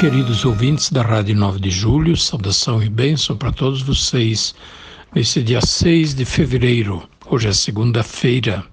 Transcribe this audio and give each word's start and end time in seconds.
Queridos 0.00 0.44
ouvintes 0.44 0.90
da 0.90 1.02
Rádio 1.02 1.34
9 1.36 1.60
de 1.60 1.70
Julho, 1.70 2.16
saudação 2.16 2.82
e 2.82 2.90
bênção 2.90 3.36
para 3.36 3.52
todos 3.52 3.80
vocês 3.80 4.54
nesse 5.14 5.42
dia 5.42 5.60
6 5.60 6.14
de 6.14 6.24
fevereiro. 6.24 7.02
Hoje 7.26 7.48
é 7.48 7.52
segunda-feira. 7.52 8.64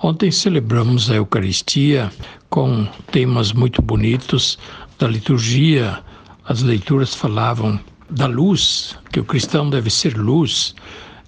Ontem 0.00 0.30
celebramos 0.30 1.10
a 1.10 1.16
Eucaristia 1.16 2.10
com 2.48 2.86
temas 3.10 3.52
muito 3.52 3.82
bonitos 3.82 4.58
da 4.98 5.06
liturgia. 5.06 5.98
As 6.44 6.62
leituras 6.62 7.14
falavam 7.14 7.78
da 8.08 8.26
luz, 8.26 8.96
que 9.12 9.20
o 9.20 9.24
cristão 9.24 9.68
deve 9.68 9.90
ser 9.90 10.16
luz. 10.16 10.74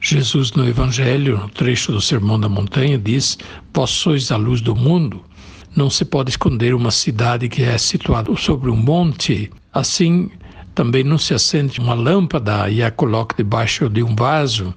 Jesus, 0.00 0.52
no 0.52 0.66
Evangelho, 0.66 1.38
no 1.38 1.48
trecho 1.48 1.92
do 1.92 2.00
Sermão 2.00 2.40
da 2.40 2.48
Montanha, 2.48 2.98
diz: 2.98 3.38
Vós 3.74 3.90
sois 3.90 4.32
a 4.32 4.36
luz 4.36 4.60
do 4.60 4.74
mundo. 4.74 5.22
Não 5.74 5.88
se 5.88 6.04
pode 6.04 6.30
esconder 6.30 6.74
uma 6.74 6.90
cidade 6.90 7.48
que 7.48 7.62
é 7.62 7.78
situada 7.78 8.34
sobre 8.36 8.70
um 8.70 8.76
monte. 8.76 9.50
Assim, 9.72 10.30
também 10.74 11.04
não 11.04 11.18
se 11.18 11.34
acende 11.34 11.80
uma 11.80 11.94
lâmpada 11.94 12.68
e 12.70 12.82
a 12.82 12.90
coloca 12.90 13.36
debaixo 13.36 13.88
de 13.88 14.02
um 14.02 14.14
vaso, 14.14 14.74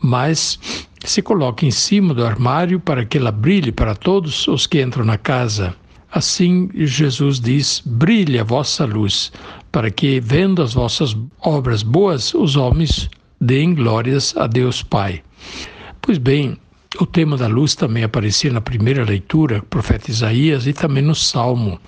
mas 0.00 0.58
se 1.04 1.22
coloca 1.22 1.64
em 1.64 1.70
cima 1.70 2.12
do 2.14 2.24
armário 2.24 2.80
para 2.80 3.04
que 3.04 3.18
ela 3.18 3.32
brilhe 3.32 3.72
para 3.72 3.94
todos 3.94 4.46
os 4.48 4.66
que 4.66 4.82
entram 4.82 5.04
na 5.04 5.18
casa. 5.18 5.74
Assim, 6.10 6.70
Jesus 6.74 7.38
diz: 7.40 7.82
brilhe 7.84 8.38
a 8.38 8.44
vossa 8.44 8.84
luz, 8.84 9.30
para 9.70 9.90
que, 9.90 10.20
vendo 10.20 10.62
as 10.62 10.74
vossas 10.74 11.16
obras 11.40 11.82
boas, 11.82 12.32
os 12.34 12.56
homens 12.56 13.10
deem 13.40 13.74
glórias 13.74 14.34
a 14.36 14.46
Deus 14.46 14.82
Pai. 14.82 15.22
Pois 16.00 16.18
bem, 16.18 16.56
o 16.98 17.04
tema 17.04 17.36
da 17.36 17.46
luz 17.46 17.74
também 17.74 18.02
aparecia 18.02 18.50
na 18.50 18.60
primeira 18.60 19.04
leitura, 19.04 19.62
profeta 19.68 20.10
Isaías, 20.10 20.66
e 20.66 20.72
também 20.72 21.02
no 21.02 21.14
Salmo, 21.14 21.78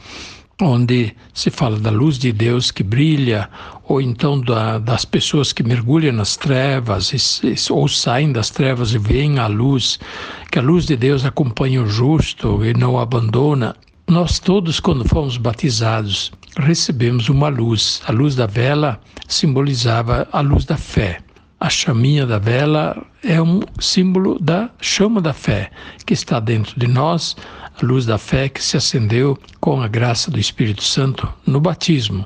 onde 0.61 1.17
se 1.33 1.51
fala 1.51 1.79
da 1.79 1.91
luz 1.91 2.19
de 2.19 2.31
Deus 2.33 2.71
que 2.71 2.83
brilha, 2.83 3.49
ou 3.85 4.01
então 4.01 4.39
da, 4.39 4.79
das 4.79 5.07
pessoas 5.07 5.55
que 5.55 5.63
mergulham 5.63 6.13
nas 6.13 6.37
trevas, 6.37 7.43
e, 7.43 7.73
ou 7.73 7.89
saem 7.89 8.31
das 8.31 8.51
trevas 8.51 8.93
e 8.93 8.99
veem 8.99 9.39
a 9.39 9.47
luz, 9.47 9.99
que 10.51 10.59
a 10.59 10.63
luz 10.63 10.85
de 10.85 10.97
Deus 10.97 11.25
acompanha 11.25 11.83
o 11.83 11.87
justo 11.87 12.63
e 12.63 12.75
não 12.75 12.95
o 12.95 12.99
abandona. 12.99 13.75
Nós 14.07 14.39
todos, 14.39 14.81
quando 14.81 15.09
fomos 15.09 15.39
batizados, 15.39 16.31
recebemos 16.59 17.29
uma 17.29 17.49
luz. 17.49 18.03
A 18.07 18.13
luz 18.13 18.35
da 18.35 18.47
vela 18.47 19.01
simbolizava 19.27 20.29
a 20.31 20.41
luz 20.41 20.65
da 20.65 20.77
fé. 20.77 21.21
A 21.61 21.69
chaminha 21.69 22.25
da 22.25 22.39
vela 22.39 22.97
é 23.23 23.41
um 23.41 23.61
símbolo 23.79 24.39
da 24.41 24.71
chama 24.81 25.21
da 25.21 25.35
fé 25.35 25.71
que 26.07 26.15
está 26.15 26.41
dentro 26.41 26.81
de 26.81 26.87
nós, 26.87 27.37
a 27.79 27.85
luz 27.85 28.07
da 28.07 28.17
fé 28.17 28.49
que 28.49 28.65
se 28.65 28.79
acendeu 28.79 29.39
com 29.61 29.83
a 29.83 29.87
graça 29.87 30.31
do 30.31 30.41
Espírito 30.41 30.83
Santo 30.83 31.31
no 31.47 31.61
batismo. 31.61 32.25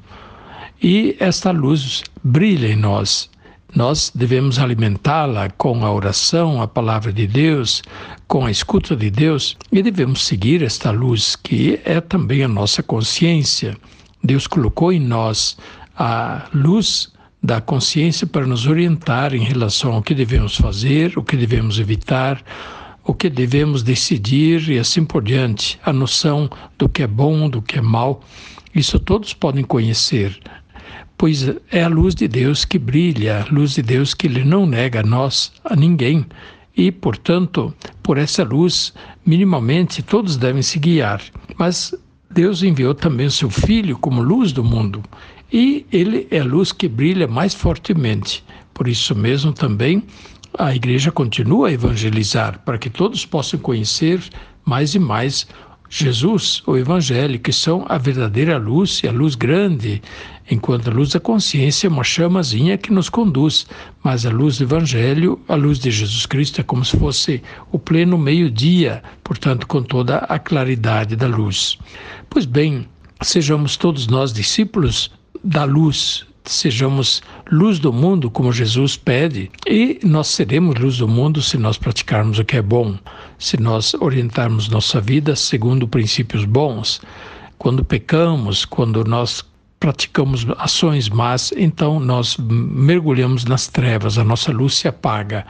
E 0.80 1.16
esta 1.18 1.50
luz 1.50 2.04
brilha 2.22 2.68
em 2.68 2.76
nós. 2.76 3.28
Nós 3.74 4.12
devemos 4.14 4.60
alimentá-la 4.60 5.50
com 5.50 5.84
a 5.84 5.92
oração, 5.92 6.62
a 6.62 6.68
palavra 6.68 7.12
de 7.12 7.26
Deus, 7.26 7.82
com 8.28 8.46
a 8.46 8.52
escuta 8.52 8.94
de 8.94 9.10
Deus 9.10 9.56
e 9.72 9.82
devemos 9.82 10.24
seguir 10.24 10.62
esta 10.62 10.92
luz 10.92 11.34
que 11.34 11.80
é 11.84 12.00
também 12.00 12.44
a 12.44 12.48
nossa 12.48 12.84
consciência. 12.84 13.76
Deus 14.22 14.46
colocou 14.46 14.92
em 14.92 15.00
nós 15.00 15.56
a 15.96 16.46
luz 16.54 17.12
da 17.44 17.60
consciência 17.60 18.26
para 18.26 18.46
nos 18.46 18.66
orientar 18.66 19.34
em 19.34 19.44
relação 19.44 19.92
ao 19.92 20.02
que 20.02 20.14
devemos 20.14 20.56
fazer, 20.56 21.18
o 21.18 21.22
que 21.22 21.36
devemos 21.36 21.78
evitar, 21.78 22.42
o 23.04 23.12
que 23.12 23.28
devemos 23.28 23.82
decidir 23.82 24.70
e 24.70 24.78
assim 24.78 25.04
por 25.04 25.22
diante. 25.22 25.78
A 25.84 25.92
noção 25.92 26.48
do 26.78 26.88
que 26.88 27.02
é 27.02 27.06
bom, 27.06 27.50
do 27.50 27.60
que 27.60 27.78
é 27.78 27.82
mal, 27.82 28.22
isso 28.74 28.98
todos 28.98 29.34
podem 29.34 29.62
conhecer, 29.62 30.40
pois 31.18 31.46
é 31.70 31.84
a 31.84 31.88
luz 31.88 32.14
de 32.14 32.26
Deus 32.26 32.64
que 32.64 32.78
brilha, 32.78 33.42
a 33.46 33.52
luz 33.52 33.74
de 33.74 33.82
Deus 33.82 34.14
que 34.14 34.26
Ele 34.26 34.42
não 34.42 34.64
nega 34.64 35.00
a 35.00 35.06
nós, 35.06 35.52
a 35.62 35.76
ninguém. 35.76 36.24
E, 36.74 36.90
portanto, 36.90 37.74
por 38.02 38.16
essa 38.16 38.42
luz, 38.42 38.94
minimamente 39.24 40.02
todos 40.02 40.38
devem 40.38 40.62
se 40.62 40.78
guiar. 40.78 41.20
Mas 41.58 41.94
Deus 42.30 42.62
enviou 42.62 42.94
também 42.94 43.26
o 43.26 43.30
seu 43.30 43.50
Filho 43.50 43.98
como 43.98 44.22
luz 44.22 44.50
do 44.50 44.64
mundo 44.64 45.02
e 45.54 45.86
ele 45.92 46.26
é 46.32 46.40
a 46.40 46.44
luz 46.44 46.72
que 46.72 46.88
brilha 46.88 47.28
mais 47.28 47.54
fortemente. 47.54 48.44
Por 48.74 48.88
isso 48.88 49.14
mesmo 49.14 49.52
também 49.52 50.02
a 50.58 50.74
igreja 50.74 51.12
continua 51.12 51.68
a 51.68 51.72
evangelizar 51.72 52.58
para 52.64 52.76
que 52.76 52.90
todos 52.90 53.24
possam 53.24 53.60
conhecer 53.60 54.20
mais 54.64 54.96
e 54.96 54.98
mais 54.98 55.46
Jesus, 55.88 56.60
o 56.66 56.76
Evangelho, 56.76 57.38
que 57.38 57.52
são 57.52 57.86
a 57.88 57.96
verdadeira 57.98 58.58
luz 58.58 59.00
e 59.04 59.06
a 59.06 59.12
luz 59.12 59.36
grande, 59.36 60.02
enquanto 60.50 60.88
a 60.88 60.92
luz 60.92 61.10
da 61.10 61.20
consciência 61.20 61.86
é 61.86 61.90
uma 61.90 62.02
chamazinha 62.02 62.76
que 62.76 62.92
nos 62.92 63.08
conduz, 63.08 63.64
mas 64.02 64.26
a 64.26 64.30
luz 64.30 64.58
do 64.58 64.64
Evangelho, 64.64 65.38
a 65.46 65.54
luz 65.54 65.78
de 65.78 65.92
Jesus 65.92 66.26
Cristo, 66.26 66.60
é 66.60 66.64
como 66.64 66.84
se 66.84 66.96
fosse 66.96 67.40
o 67.70 67.78
pleno 67.78 68.18
meio-dia, 68.18 69.04
portanto, 69.22 69.68
com 69.68 69.84
toda 69.84 70.18
a 70.18 70.36
claridade 70.36 71.14
da 71.14 71.28
luz. 71.28 71.78
Pois 72.28 72.44
bem, 72.44 72.88
sejamos 73.22 73.76
todos 73.76 74.08
nós 74.08 74.32
discípulos 74.32 75.12
da 75.44 75.64
luz, 75.64 76.26
sejamos 76.44 77.22
luz 77.52 77.78
do 77.78 77.92
mundo, 77.92 78.30
como 78.30 78.52
Jesus 78.52 78.96
pede, 78.96 79.50
e 79.66 80.00
nós 80.02 80.28
seremos 80.28 80.74
luz 80.76 80.96
do 80.98 81.06
mundo 81.06 81.42
se 81.42 81.58
nós 81.58 81.76
praticarmos 81.76 82.38
o 82.38 82.44
que 82.44 82.56
é 82.56 82.62
bom, 82.62 82.96
se 83.38 83.60
nós 83.60 83.94
orientarmos 83.94 84.68
nossa 84.68 85.00
vida 85.00 85.36
segundo 85.36 85.86
princípios 85.86 86.44
bons. 86.44 87.00
Quando 87.58 87.84
pecamos, 87.84 88.64
quando 88.64 89.04
nós 89.04 89.44
praticamos 89.78 90.46
ações 90.56 91.10
más, 91.10 91.52
então 91.56 92.00
nós 92.00 92.36
mergulhamos 92.38 93.44
nas 93.44 93.68
trevas, 93.68 94.16
a 94.16 94.24
nossa 94.24 94.50
luz 94.50 94.76
se 94.76 94.88
apaga. 94.88 95.46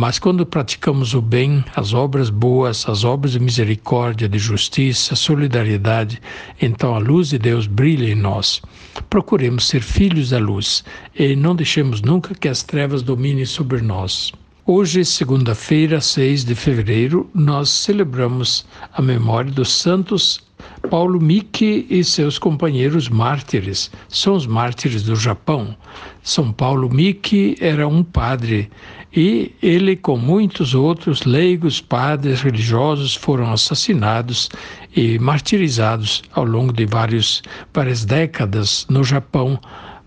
Mas 0.00 0.16
quando 0.16 0.46
praticamos 0.46 1.12
o 1.12 1.20
bem, 1.20 1.64
as 1.74 1.92
obras 1.92 2.30
boas, 2.30 2.88
as 2.88 3.02
obras 3.02 3.32
de 3.32 3.40
misericórdia, 3.40 4.28
de 4.28 4.38
justiça, 4.38 5.16
solidariedade, 5.16 6.22
então 6.62 6.94
a 6.94 6.98
luz 6.98 7.30
de 7.30 7.38
Deus 7.40 7.66
brilha 7.66 8.08
em 8.08 8.14
nós. 8.14 8.62
Procuremos 9.10 9.66
ser 9.66 9.82
filhos 9.82 10.30
da 10.30 10.38
luz 10.38 10.84
e 11.18 11.34
não 11.34 11.56
deixemos 11.56 12.00
nunca 12.00 12.32
que 12.32 12.46
as 12.46 12.62
trevas 12.62 13.02
dominem 13.02 13.44
sobre 13.44 13.80
nós. 13.80 14.30
Hoje, 14.64 15.04
segunda-feira, 15.04 16.00
6 16.00 16.44
de 16.44 16.54
fevereiro, 16.54 17.28
nós 17.34 17.68
celebramos 17.68 18.64
a 18.92 19.02
memória 19.02 19.50
dos 19.50 19.72
santos 19.72 20.40
Paulo 20.90 21.20
Miki 21.20 21.86
e 21.90 22.02
seus 22.04 22.38
companheiros 22.38 23.08
mártires. 23.08 23.90
São 24.08 24.34
os 24.34 24.46
mártires 24.46 25.02
do 25.02 25.16
Japão. 25.16 25.76
São 26.22 26.52
Paulo 26.52 26.88
Miki 26.88 27.56
era 27.60 27.86
um 27.86 28.02
padre 28.02 28.70
e 29.14 29.54
ele, 29.62 29.96
com 29.96 30.16
muitos 30.16 30.74
outros 30.74 31.24
leigos, 31.24 31.80
padres, 31.80 32.42
religiosos, 32.42 33.14
foram 33.14 33.52
assassinados 33.52 34.50
e 34.94 35.18
martirizados 35.18 36.22
ao 36.32 36.44
longo 36.44 36.72
de 36.72 36.84
vários, 36.84 37.42
várias 37.72 38.04
décadas 38.04 38.86
no 38.88 39.02
Japão 39.02 39.58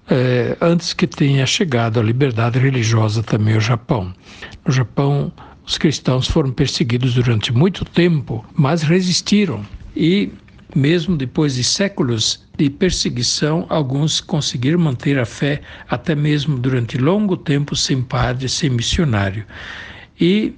eh, 0.10 0.58
antes 0.62 0.94
que 0.94 1.08
tenha 1.08 1.46
chegado 1.46 2.00
a 2.00 2.04
liberdade 2.04 2.60
religiosa 2.60 3.24
também 3.24 3.56
ao 3.56 3.62
Japão. 3.62 4.14
No 4.66 4.72
Japão, 4.72 5.32
os 5.66 5.78
cristãos 5.78 6.28
foram 6.28 6.52
perseguidos 6.52 7.14
durante 7.14 7.54
muito 7.54 7.86
tempo, 7.86 8.46
mas 8.54 8.82
resistiram. 8.84 9.66
E 9.96 10.32
mesmo 10.76 11.18
depois 11.18 11.56
de 11.56 11.64
séculos 11.64 12.44
de 12.58 12.70
perseguição, 12.70 13.66
alguns 13.70 14.20
conseguiram 14.22 14.80
manter 14.80 15.20
a 15.20 15.26
fé 15.26 15.62
até 15.90 16.16
mesmo 16.16 16.58
durante 16.58 16.98
longo 16.98 17.36
tempo 17.36 17.76
sem 17.76 18.02
padre, 18.02 18.48
sem 18.48 18.70
missionário. 18.70 19.46
E 20.20 20.54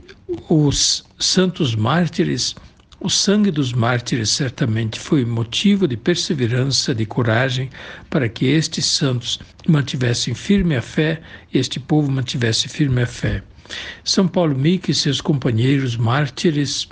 os 0.50 1.04
santos 1.18 1.76
mártires 1.76 2.56
o 3.04 3.10
sangue 3.10 3.52
dos 3.52 3.74
mártires 3.74 4.30
certamente 4.30 4.98
foi 4.98 5.26
motivo 5.26 5.86
de 5.90 5.98
perseverança, 5.98 6.96
de 6.96 7.06
coragem, 7.06 7.70
para 8.10 8.30
que 8.30 8.46
estes 8.46 8.86
santos 8.86 9.42
mantivessem 9.68 10.34
firme 10.34 10.78
a 10.78 10.82
fé, 10.82 11.22
este 11.54 11.82
povo 11.82 12.10
mantivesse 12.10 12.70
firme 12.70 13.02
a 13.02 13.06
fé. 13.06 13.44
São 14.06 14.26
Paulo 14.26 14.58
Mique 14.58 14.92
e 14.92 14.96
seus 14.96 15.20
companheiros 15.20 15.98
mártires 15.98 16.88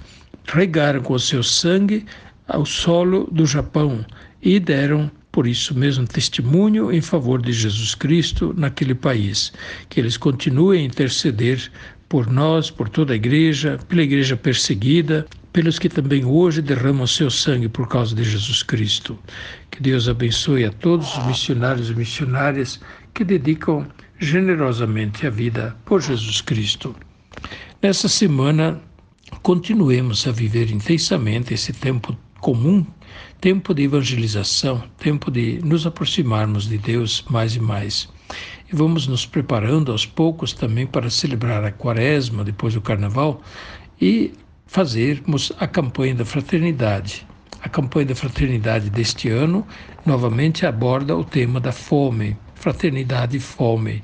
regaram 0.45 1.01
com 1.01 1.13
o 1.13 1.19
seu 1.19 1.41
sangue 1.41 2.06
ao 2.47 2.65
solo 2.65 3.27
do 3.31 3.45
Japão 3.45 4.05
e 4.41 4.59
deram 4.59 5.11
por 5.31 5.47
isso 5.47 5.73
mesmo 5.73 6.05
testemunho 6.05 6.91
em 6.91 6.99
favor 6.99 7.41
de 7.41 7.53
Jesus 7.53 7.95
Cristo 7.95 8.53
naquele 8.57 8.93
país. 8.93 9.53
Que 9.88 9.99
eles 9.99 10.17
continuem 10.17 10.81
a 10.81 10.85
interceder 10.85 11.71
por 12.09 12.29
nós, 12.29 12.69
por 12.69 12.89
toda 12.89 13.13
a 13.13 13.15
igreja, 13.15 13.79
pela 13.88 14.03
igreja 14.03 14.35
perseguida, 14.35 15.25
pelos 15.53 15.79
que 15.79 15.88
também 15.88 16.25
hoje 16.25 16.61
derramam 16.61 17.07
seu 17.07 17.29
sangue 17.29 17.69
por 17.69 17.88
causa 17.88 18.13
de 18.13 18.23
Jesus 18.23 18.63
Cristo. 18.63 19.17
Que 19.69 19.81
Deus 19.81 20.09
abençoe 20.09 20.65
a 20.65 20.71
todos 20.71 21.17
os 21.17 21.25
missionários 21.25 21.89
e 21.89 21.95
missionárias 21.95 22.81
que 23.13 23.23
dedicam 23.23 23.88
generosamente 24.19 25.25
a 25.25 25.29
vida 25.29 25.75
por 25.85 26.01
Jesus 26.01 26.41
Cristo. 26.41 26.95
Nessa 27.81 28.07
semana, 28.09 28.81
continuemos 29.41 30.27
a 30.27 30.31
viver 30.31 30.69
intensamente 30.69 31.53
esse 31.53 31.73
tempo 31.73 32.15
comum, 32.41 32.85
tempo 33.39 33.73
de 33.73 33.83
evangelização, 33.83 34.83
tempo 34.97 35.29
de 35.29 35.61
nos 35.63 35.85
aproximarmos 35.85 36.67
de 36.67 36.77
Deus 36.77 37.23
mais 37.29 37.55
e 37.55 37.59
mais. 37.59 38.09
E 38.71 38.75
vamos 38.75 39.07
nos 39.07 39.25
preparando 39.25 39.91
aos 39.91 40.05
poucos 40.05 40.51
também 40.51 40.88
para 40.88 41.09
celebrar 41.09 41.63
a 41.63 41.71
Quaresma 41.71 42.43
depois 42.43 42.73
do 42.73 42.81
Carnaval 42.81 43.41
e 44.01 44.33
fazermos 44.65 45.51
a 45.59 45.67
campanha 45.67 46.15
da 46.15 46.25
fraternidade. 46.25 47.27
A 47.61 47.69
campanha 47.69 48.07
da 48.07 48.15
fraternidade 48.15 48.89
deste 48.89 49.29
ano 49.29 49.65
novamente 50.03 50.65
aborda 50.65 51.15
o 51.15 51.23
tema 51.23 51.59
da 51.59 51.71
fome, 51.71 52.35
fraternidade 52.55 53.38
e 53.38 53.39
fome. 53.39 54.03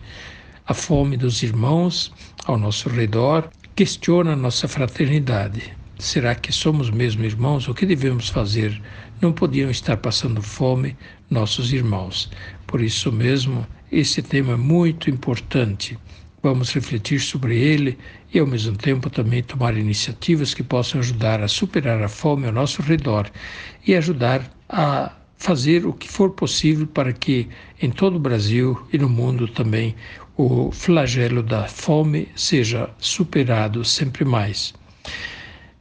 A 0.67 0.75
fome 0.75 1.17
dos 1.17 1.41
irmãos 1.41 2.13
ao 2.45 2.57
nosso 2.57 2.87
redor 2.87 3.49
questiona 3.75 4.33
a 4.33 4.35
nossa 4.35 4.67
fraternidade. 4.67 5.75
Será 5.99 6.35
que 6.35 6.51
somos 6.51 6.91
mesmo 6.91 7.25
irmãos? 7.25 7.67
O 7.67 7.73
que 7.73 7.83
devemos 7.83 8.29
fazer? 8.29 8.79
Não 9.19 9.33
podiam 9.33 9.71
estar 9.71 9.97
passando 9.97 10.43
fome 10.43 10.95
nossos 11.27 11.73
irmãos. 11.73 12.29
Por 12.67 12.81
isso 12.81 13.11
mesmo, 13.11 13.65
esse 13.91 14.21
tema 14.21 14.53
é 14.53 14.57
muito 14.57 15.09
importante. 15.09 15.97
Vamos 16.43 16.71
refletir 16.71 17.19
sobre 17.19 17.57
ele 17.57 17.97
e, 18.31 18.37
ao 18.37 18.45
mesmo 18.45 18.77
tempo, 18.77 19.09
também 19.09 19.41
tomar 19.41 19.75
iniciativas 19.75 20.53
que 20.53 20.61
possam 20.61 20.99
ajudar 20.99 21.41
a 21.41 21.47
superar 21.47 22.03
a 22.03 22.07
fome 22.07 22.45
ao 22.45 22.53
nosso 22.53 22.83
redor 22.83 23.27
e 23.85 23.95
ajudar 23.95 24.47
a 24.69 25.11
fazer 25.35 25.83
o 25.83 25.93
que 25.93 26.07
for 26.07 26.29
possível 26.29 26.85
para 26.85 27.11
que 27.11 27.47
em 27.81 27.89
todo 27.89 28.17
o 28.17 28.19
Brasil 28.19 28.79
e 28.93 28.99
no 28.99 29.09
mundo 29.09 29.47
também 29.47 29.95
o 30.35 30.71
flagelo 30.71 31.41
da 31.41 31.67
fome 31.67 32.27
seja 32.35 32.87
superado 32.99 33.83
sempre 33.83 34.23
mais. 34.23 34.75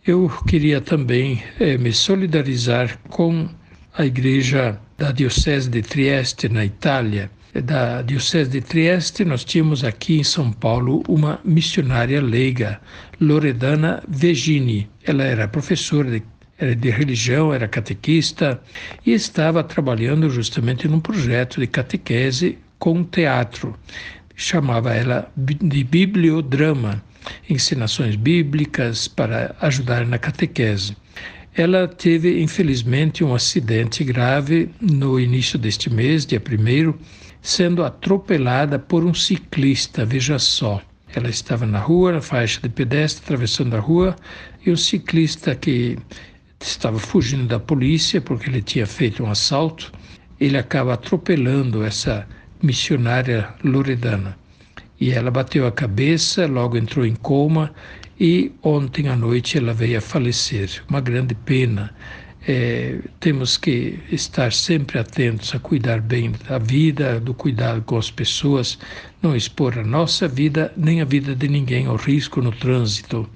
Eu 0.06 0.30
queria 0.46 0.80
também 0.80 1.42
eh, 1.58 1.76
me 1.76 1.92
solidarizar 1.92 2.96
com 3.08 3.48
a 3.92 4.06
igreja 4.06 4.78
da 4.96 5.10
Diocese 5.10 5.68
de 5.68 5.82
Trieste, 5.82 6.48
na 6.48 6.64
Itália, 6.64 7.28
da 7.52 8.02
Diocese 8.02 8.48
de 8.50 8.60
Trieste, 8.60 9.24
nós 9.24 9.44
tínhamos 9.44 9.82
aqui 9.82 10.20
em 10.20 10.22
São 10.22 10.52
Paulo 10.52 11.02
uma 11.08 11.40
missionária 11.44 12.22
leiga, 12.22 12.80
Loredana 13.20 14.00
Vegini. 14.06 14.88
Ela 15.02 15.24
era 15.24 15.48
professora 15.48 16.08
de, 16.08 16.22
era 16.56 16.76
de 16.76 16.88
religião, 16.88 17.52
era 17.52 17.66
catequista 17.66 18.62
e 19.04 19.12
estava 19.12 19.64
trabalhando 19.64 20.30
justamente 20.30 20.86
num 20.86 21.00
projeto 21.00 21.58
de 21.58 21.66
catequese 21.66 22.58
com 22.78 23.02
teatro. 23.02 23.74
Chamava 24.36 24.94
ela 24.94 25.32
de 25.36 25.82
bibliodrama, 25.82 27.02
ensinações 27.48 28.16
bíblicas 28.16 29.08
para 29.08 29.54
ajudar 29.60 30.06
na 30.06 30.18
catequese. 30.18 30.96
Ela 31.54 31.88
teve, 31.88 32.42
infelizmente, 32.42 33.24
um 33.24 33.34
acidente 33.34 34.04
grave 34.04 34.70
no 34.80 35.18
início 35.18 35.58
deste 35.58 35.88
mês, 35.88 36.26
dia 36.26 36.40
1 36.40 36.94
sendo 37.40 37.84
atropelada 37.84 38.78
por 38.78 39.04
um 39.04 39.14
ciclista, 39.14 40.04
veja 40.04 40.38
só. 40.38 40.82
Ela 41.14 41.28
estava 41.28 41.64
na 41.64 41.78
rua, 41.78 42.12
na 42.12 42.20
faixa 42.20 42.60
de 42.60 42.68
pedestre, 42.68 43.22
atravessando 43.24 43.76
a 43.76 43.80
rua, 43.80 44.16
e 44.64 44.70
um 44.70 44.76
ciclista 44.76 45.54
que 45.54 45.96
estava 46.60 46.98
fugindo 46.98 47.46
da 47.46 47.60
polícia 47.60 48.20
porque 48.20 48.50
ele 48.50 48.60
tinha 48.60 48.86
feito 48.86 49.22
um 49.22 49.30
assalto, 49.30 49.92
ele 50.40 50.58
acaba 50.58 50.94
atropelando 50.94 51.84
essa 51.84 52.26
missionária 52.62 53.48
loredana. 53.62 54.36
E 55.00 55.10
ela 55.10 55.30
bateu 55.30 55.66
a 55.66 55.72
cabeça, 55.72 56.46
logo 56.46 56.76
entrou 56.76 57.04
em 57.04 57.14
coma 57.14 57.72
e 58.18 58.52
ontem 58.62 59.08
à 59.08 59.16
noite 59.16 59.58
ela 59.58 59.74
veio 59.74 59.98
a 59.98 60.00
falecer. 60.00 60.82
Uma 60.88 61.00
grande 61.00 61.34
pena 61.34 61.94
é, 62.48 62.98
temos 63.18 63.56
que 63.56 63.98
estar 64.10 64.52
sempre 64.52 64.98
atentos 64.98 65.54
a 65.54 65.58
cuidar 65.58 66.00
bem 66.00 66.32
da 66.48 66.58
vida, 66.58 67.18
do 67.18 67.34
cuidado 67.34 67.82
com 67.82 67.98
as 67.98 68.10
pessoas, 68.10 68.78
não 69.20 69.34
expor 69.34 69.78
a 69.78 69.82
nossa 69.82 70.28
vida 70.28 70.72
nem 70.76 71.00
a 71.00 71.04
vida 71.04 71.34
de 71.34 71.48
ninguém 71.48 71.86
ao 71.86 71.96
risco 71.96 72.40
no 72.40 72.52
trânsito. 72.52 73.28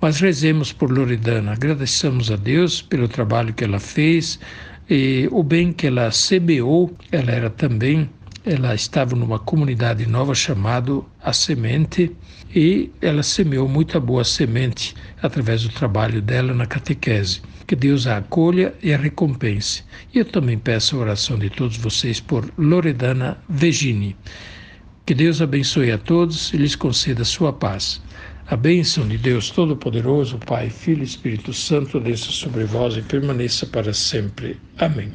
Mas 0.00 0.20
rezemos 0.20 0.72
por 0.72 0.90
Loredana, 0.92 1.52
agradeçamos 1.52 2.30
a 2.30 2.36
Deus 2.36 2.82
pelo 2.82 3.08
trabalho 3.08 3.54
que 3.54 3.64
ela 3.64 3.80
fez 3.80 4.38
e 4.90 5.26
o 5.32 5.42
bem 5.42 5.72
que 5.72 5.86
ela 5.86 6.10
semeou. 6.10 6.94
Ela 7.10 7.30
era 7.30 7.48
também, 7.48 8.10
ela 8.44 8.74
estava 8.74 9.16
numa 9.16 9.38
comunidade 9.38 10.06
nova 10.06 10.34
chamada 10.34 11.00
A 11.22 11.32
Semente 11.32 12.14
e 12.54 12.90
ela 13.00 13.22
semeou 13.22 13.66
muita 13.66 13.98
boa 13.98 14.22
semente 14.22 14.94
através 15.22 15.62
do 15.62 15.70
trabalho 15.70 16.20
dela 16.20 16.52
na 16.52 16.66
catequese. 16.66 17.40
Que 17.66 17.74
Deus 17.74 18.06
a 18.06 18.18
acolha 18.18 18.74
e 18.82 18.92
a 18.92 18.98
recompense. 18.98 19.82
E 20.12 20.18
eu 20.18 20.24
também 20.26 20.58
peço 20.58 20.96
a 20.96 21.00
oração 21.00 21.38
de 21.38 21.48
todos 21.48 21.78
vocês 21.78 22.20
por 22.20 22.52
Loredana 22.58 23.38
Vegini. 23.48 24.14
Que 25.06 25.14
Deus 25.14 25.40
abençoe 25.40 25.90
a 25.90 25.98
todos 25.98 26.52
e 26.52 26.58
lhes 26.58 26.76
conceda 26.76 27.24
sua 27.24 27.52
paz. 27.52 28.02
A 28.46 28.56
bênção 28.56 29.08
de 29.08 29.16
Deus 29.16 29.48
Todo-Poderoso, 29.48 30.38
Pai, 30.38 30.68
Filho 30.68 31.00
e 31.00 31.06
Espírito 31.06 31.54
Santo, 31.54 31.98
desça 31.98 32.30
sobre 32.30 32.64
vós 32.64 32.94
e 32.98 33.02
permaneça 33.02 33.64
para 33.66 33.94
sempre. 33.94 34.60
Amém. 34.78 35.14